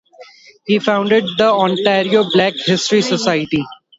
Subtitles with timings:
[0.65, 3.63] He founded the Ontario Black History Society.